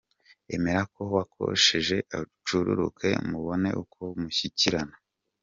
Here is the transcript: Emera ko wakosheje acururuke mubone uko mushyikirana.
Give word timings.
Emera 0.55 0.81
ko 0.93 1.01
wakosheje 1.15 1.97
acururuke 2.19 3.09
mubone 3.29 3.69
uko 3.81 3.99
mushyikirana. 4.21 4.95